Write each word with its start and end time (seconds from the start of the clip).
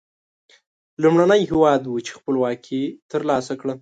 لومړنی 1.03 1.41
هېواد 1.51 1.81
و 1.87 2.03
چې 2.05 2.11
خپلواکي 2.17 2.83
تر 3.11 3.21
لاسه 3.29 3.53
کړه. 3.59 3.69